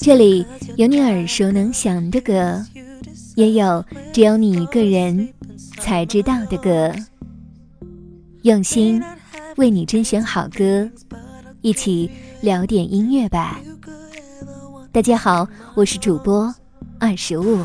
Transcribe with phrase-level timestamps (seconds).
[0.00, 0.44] 这里
[0.76, 2.64] 有你耳熟能详的歌，
[3.36, 5.32] 也有只有你一个人
[5.78, 6.92] 才知道的歌。
[8.42, 9.02] 用心
[9.56, 10.88] 为你甄选好歌，
[11.62, 13.60] 一起聊点音乐吧。
[14.92, 16.54] 大家好，我是主播
[16.98, 17.58] 二十五。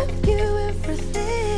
[0.00, 1.49] 让我们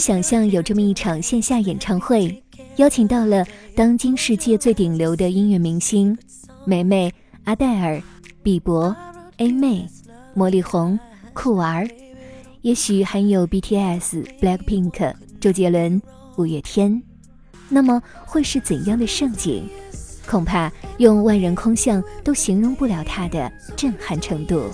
[0.00, 2.42] 想象有这么一场线下演唱会，
[2.76, 3.44] 邀请到了
[3.76, 6.16] 当今世界最顶流的音乐明星，
[6.64, 7.12] 梅梅、
[7.44, 8.02] 阿黛尔、
[8.42, 8.96] 比伯、
[9.36, 9.86] A 妹、
[10.32, 10.98] 魔力红、
[11.34, 11.86] 酷儿，
[12.62, 16.00] 也许还有 BTS、Blackpink、周杰伦、
[16.36, 17.02] 五月天。
[17.68, 19.64] 那么会是怎样的盛景？
[20.26, 24.70] 恐怕用万人空巷都形容不了它的震撼程度。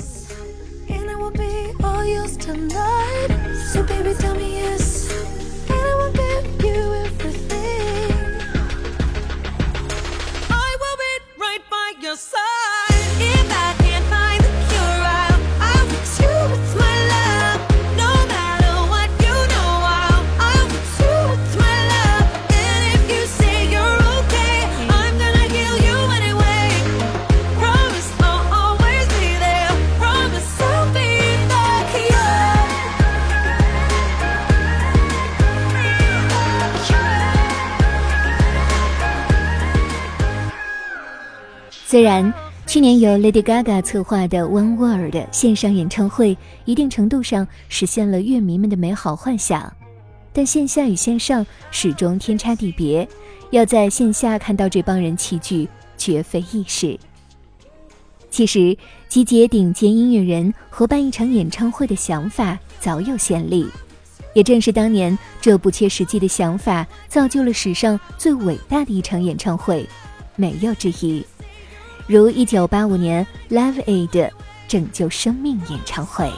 [41.97, 42.31] 虽然
[42.67, 46.37] 去年由 Lady Gaga 策划的 One World 线上演唱会
[46.67, 49.75] 一定程度上实现了乐迷们的美好幻想，
[50.31, 53.09] 但线下与线上始终天差地别。
[53.49, 57.01] 要在线下看到这帮人齐聚，绝非易事。
[58.28, 58.77] 其实，
[59.09, 63.67] 集结顶尖音乐人合办一场演唱会的想法早有先例，
[64.34, 69.89] 也正是当年这不切实际的想法，造就了史上最伟大的一场演唱会，
[70.37, 71.25] 没有之一。
[72.09, 74.31] 如一九八五年 Live Aid
[74.69, 76.31] 拯救生命演唱会。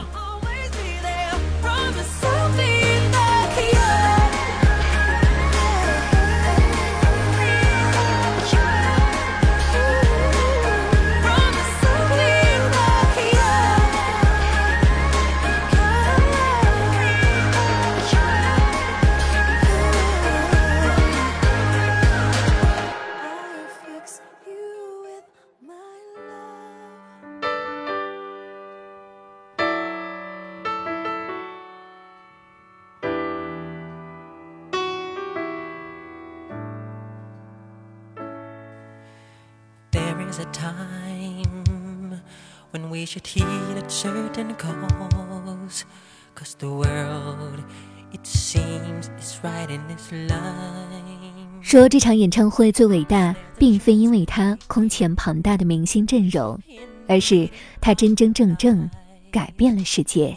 [51.61, 56.59] 说这场演唱会最伟大，并非因为它空前庞大的明星阵容，
[57.07, 57.49] 而是
[57.81, 58.89] 它真真正正
[59.31, 60.35] 改变了世界。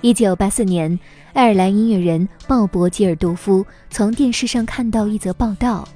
[0.00, 0.98] 一九八四年，
[1.32, 5.86] 爱尔兰音乐人鲍勃·吉尔多夫从电视上看到一则报道：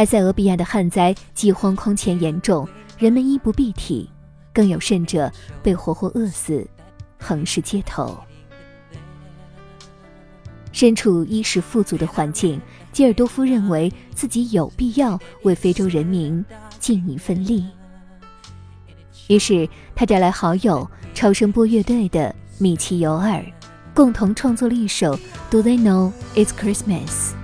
[0.00, 2.66] 埃塞俄比亚的旱灾、饥荒空前严重，
[2.96, 4.08] 人们衣不蔽体，
[4.50, 5.30] 更有甚者
[5.62, 6.66] 被活活饿死，
[7.18, 8.18] 横尸街头。
[10.72, 12.58] 身处衣食富足的环境，
[12.94, 16.42] 吉尔多夫认为自己有必要为非洲人民
[16.78, 17.66] 尽一份力。
[19.28, 23.44] 于是，他找来好友超声波乐队的米奇尤尔，
[23.94, 25.14] 共同创作了一首
[25.50, 27.34] 《Do They Know It's Christmas》。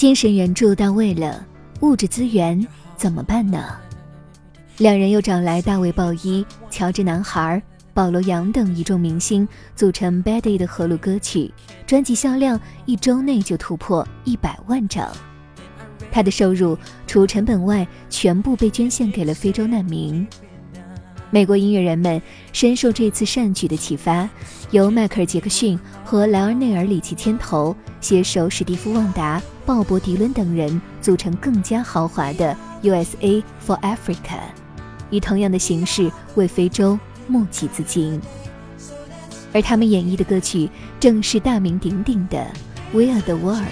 [0.00, 1.46] 精神援助到位了，
[1.82, 2.66] 物质资源
[2.96, 3.76] 怎么办呢？
[4.78, 7.62] 两人又找来大卫·鲍伊、乔治男孩、
[7.92, 11.52] 保罗·杨等一众明星，组成《Baddy》的合录歌曲，
[11.86, 15.06] 专辑销量一周内就突破一百万张。
[16.10, 20.26] 他的收入除成本外，全部被捐献给了非洲难民。
[21.32, 22.20] 美国音乐人们
[22.52, 24.28] 深受这次善举的启发，
[24.72, 34.40] 由迈克尔·杰克逊和莱尔内尔·里奇牵头，携手史蒂夫·旺达、鲍勃·迪伦等人，组成更加豪华的 USA for Africa。
[35.08, 36.98] 以同样的形式为非洲
[37.28, 38.20] 募集资金，
[39.52, 40.68] 而他们演绎的歌曲
[40.98, 42.38] 正是大名鼎鼎的
[42.92, 43.62] 《We Are the World》。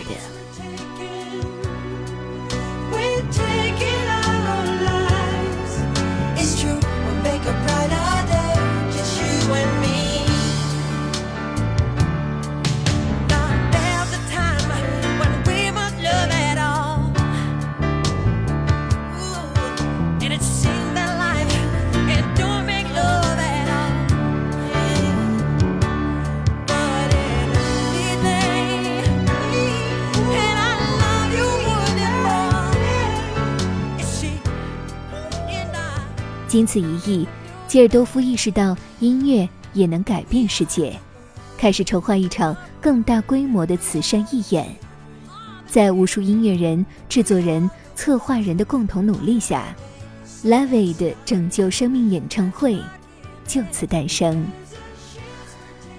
[36.49, 37.29] 经此一役，
[37.69, 40.99] 吉尔多夫意识到音乐也能改变世界，
[41.59, 44.67] 开始筹划一场更大规模的慈善义演。
[45.67, 49.77] 在无数音乐人、制作人、策划人的共同努力下
[50.43, 52.79] ，Live Aid 拯救生命演唱会
[53.47, 54.47] 就此诞生。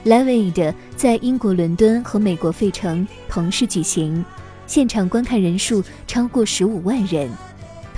[0.04, 4.26] Live Aid 在英国伦敦和美国费城同时举行，
[4.66, 7.30] 现场观看人数超过十五万人。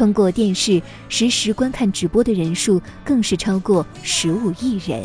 [0.01, 5.03] 通过电视实时观看直播的人数更是超过十五亿人。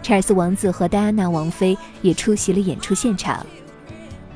[0.00, 3.44] 查尔斯王子和戴安娜王妃也出席了演出现场。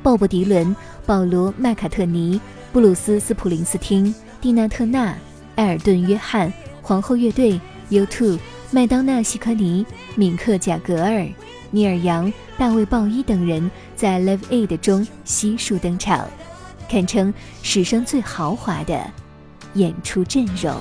[0.03, 0.75] 鲍勃·迪伦、
[1.07, 2.41] 保罗·麦卡特尼、
[2.73, 5.17] 布鲁斯·斯普林斯汀、蒂娜·特纳、
[5.55, 6.53] 埃尔顿·约翰、
[6.83, 7.61] 皇后乐队、
[7.91, 8.37] U2、
[8.73, 9.87] 麦当娜·希科尼、
[10.17, 11.25] 敏克·贾格尔、
[11.71, 16.29] 尼尔·杨、大卫·鲍伊等人在 Live Aid 中悉数登场，
[16.89, 19.09] 堪称史上最豪华的。
[19.75, 20.75] 演出阵容。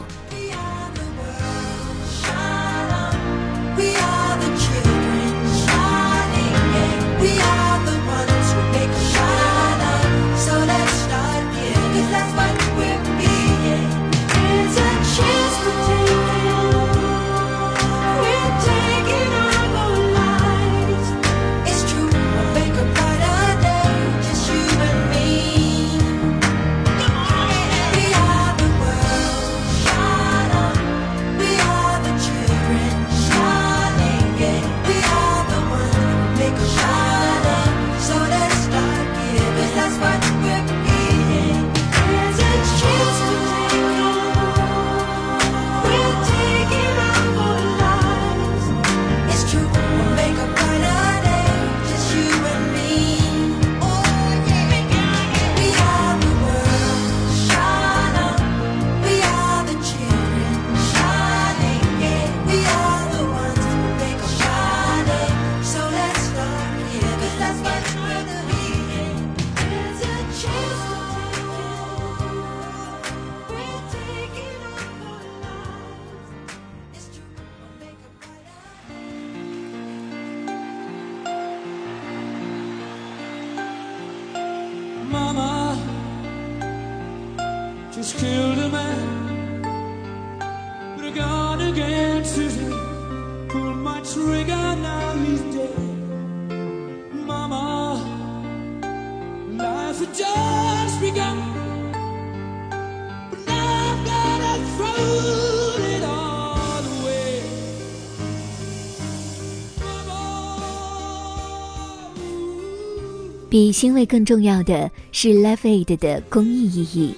[113.53, 117.13] 比欣慰更重要的是 Live Aid 的公益意义。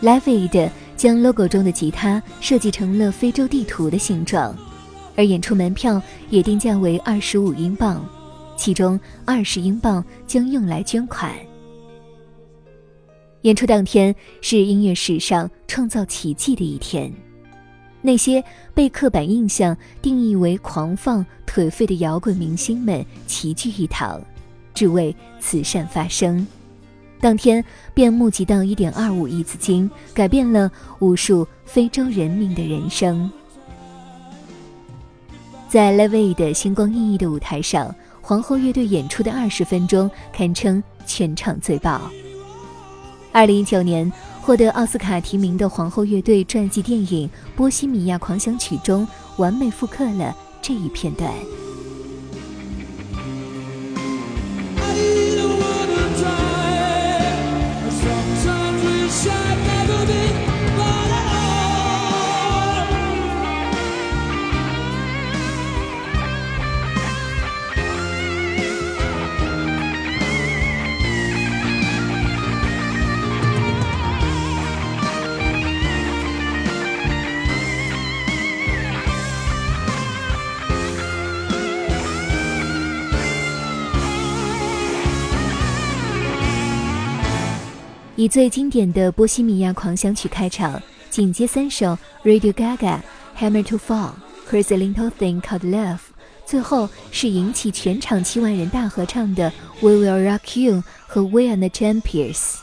[0.00, 4.56] Live Aid 将 logo 中的吉他设计成了非洲地图的形状，
[5.20, 6.00] 而演出门票
[6.30, 8.02] 也定价为二十五英镑，
[8.56, 11.34] 其中二十英镑将用来捐款。
[13.42, 17.12] 演出当天是音乐史上创造奇迹的一天，
[18.00, 24.18] 那些被刻板印象定义为狂放颓废的摇滚明星们齐聚一堂。
[24.72, 26.46] 只为慈善发声，
[27.20, 27.62] 当天
[27.92, 33.30] 便募集到一点二五亿资金，改变了无数非洲人民的人生。
[35.70, 42.00] 在 l e v y 的星光熠熠的舞台上，皇后乐队演出的二十分钟堪称全场最爆。
[43.30, 44.12] 二零一九年。
[44.42, 51.30] 获得奥斯卡提名的皇后乐队传记电影《波西米亚狂想曲》中，完美复刻了这一片段。
[88.20, 93.00] 以最经典的《波西米亚狂想曲》开场，紧接三首 Radio Gaga、
[93.38, 94.10] Hammer to Fall、
[94.46, 96.00] Crazy Little Thing Called Love，
[96.44, 99.50] 最后是引起全场七万人大合唱的
[99.80, 102.56] We Will Rock You 和 We Are the Champions。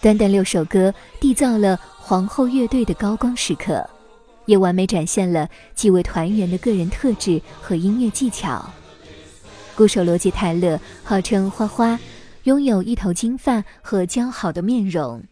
[0.00, 3.84] 短短六首歌，缔造了皇后乐队的高光时刻，
[4.46, 8.64] 也完美展现了几位团员的个人特质和音乐技巧。
[9.74, 11.98] 鼓手罗杰·泰勒号称“花花”。
[12.44, 15.22] 拥有一头金发和姣好的面容，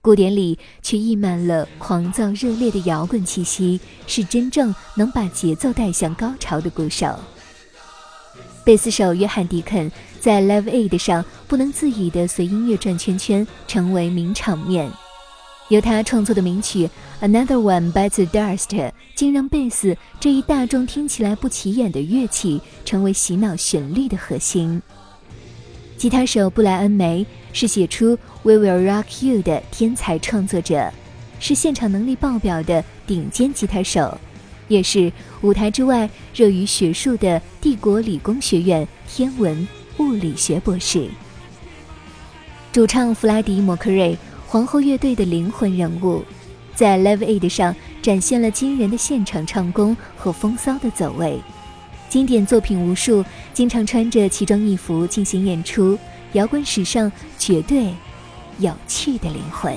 [0.00, 7.18] 鼓点里却溢满了狂躁热烈的摇滚气息，是真正能把节奏带向高潮的鼓手。
[8.64, 14.90] 贝斯手约翰·迪肯在 Live Aid 上不能自已地随音乐转圈圈，成为名场面。
[15.68, 16.88] 由他创作的名曲
[17.28, 18.68] 《Another One Bites the Dust》
[19.14, 24.80] 竟让贝斯这一大众听起来不起眼的乐器，成为洗脑旋律的核心。
[26.04, 30.92] 吉他手布莱恩·梅是写出《We Will Rock You》的天才创作者，
[31.40, 34.20] 是现场能力爆表的顶尖吉他手，
[34.68, 41.08] 也是舞台之外热于学术的帝国理工学院天文物理学博士。
[42.70, 44.14] 主唱弗拉迪·摩克瑞，
[44.46, 46.22] 皇后乐队的灵魂人物，
[46.74, 51.40] 在 Live Aid 上展现了惊人的现场唱功和风骚的走位。
[52.14, 55.98] 经典作品无数，经常穿着奇装异服进行演出，
[56.34, 57.92] 摇滚史上绝对
[58.60, 59.76] 有趣的灵魂。